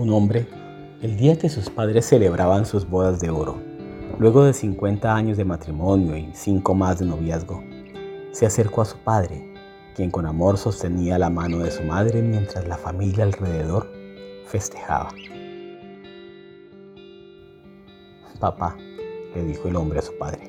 [0.00, 0.48] Un hombre,
[1.02, 3.60] el día que sus padres celebraban sus bodas de oro,
[4.18, 7.62] luego de 50 años de matrimonio y 5 más de noviazgo,
[8.32, 9.52] se acercó a su padre,
[9.94, 13.92] quien con amor sostenía la mano de su madre mientras la familia alrededor
[14.46, 15.10] festejaba.
[18.40, 18.78] Papá,
[19.34, 20.48] le dijo el hombre a su padre,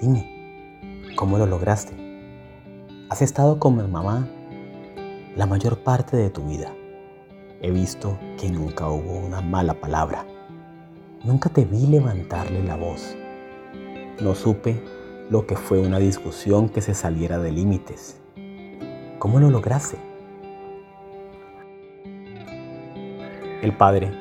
[0.00, 1.92] dime, ¿cómo lo lograste?
[3.10, 4.26] Has estado con mi mamá
[5.36, 6.72] la mayor parte de tu vida.
[7.62, 10.26] He visto que nunca hubo una mala palabra.
[11.24, 13.16] Nunca te vi levantarle la voz.
[14.20, 14.82] No supe
[15.30, 18.20] lo que fue una discusión que se saliera de límites.
[19.18, 19.96] ¿Cómo lo lograste?
[23.62, 24.12] El padre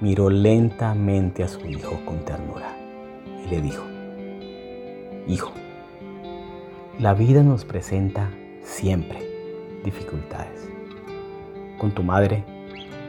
[0.00, 2.76] miró lentamente a su hijo con ternura
[3.44, 3.84] y le dijo,
[5.26, 5.52] Hijo,
[6.98, 8.30] la vida nos presenta
[8.62, 9.18] siempre
[9.84, 10.70] dificultades.
[11.80, 12.44] Con tu madre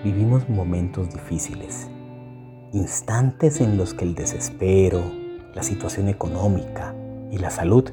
[0.01, 1.89] vivimos momentos difíciles,
[2.71, 5.01] instantes en los que el desespero,
[5.53, 6.95] la situación económica
[7.31, 7.91] y la salud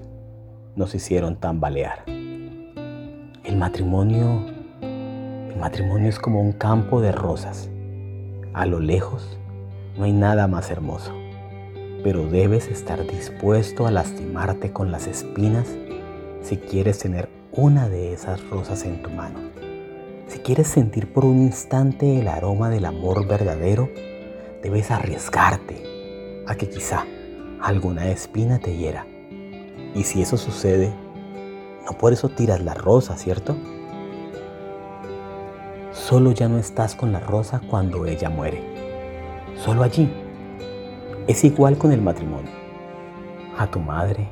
[0.77, 2.05] nos hicieron tambalear.
[2.07, 4.47] El matrimonio,
[4.81, 7.69] el matrimonio es como un campo de rosas.
[8.53, 9.37] A lo lejos
[9.97, 11.13] no hay nada más hermoso,
[12.05, 15.77] pero debes estar dispuesto a lastimarte con las espinas
[16.41, 19.58] si quieres tener una de esas rosas en tu mano.
[20.29, 23.89] Si quieres sentir por un instante el aroma del amor verdadero,
[24.63, 25.83] debes arriesgarte
[26.47, 27.07] a que quizá
[27.63, 29.07] alguna espina te hiera.
[29.95, 30.93] Y si eso sucede,
[31.87, 33.57] no por eso tiras la rosa, ¿cierto?
[35.93, 38.63] Solo ya no estás con la rosa cuando ella muere.
[39.57, 40.13] Solo allí.
[41.27, 42.53] Es igual con el matrimonio.
[43.57, 44.29] A tu madre,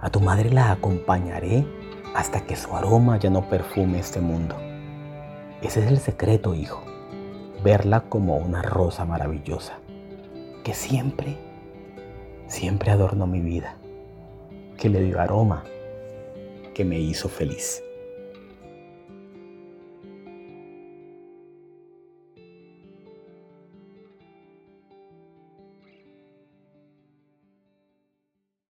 [0.00, 1.66] a tu madre la acompañaré
[2.14, 4.56] hasta que su aroma ya no perfume este mundo.
[5.62, 6.82] Ese es el secreto, hijo.
[7.62, 9.78] Verla como una rosa maravillosa,
[10.64, 11.36] que siempre
[12.52, 13.76] siempre adornó mi vida,
[14.76, 15.64] que le dio aroma,
[16.74, 17.82] que me hizo feliz.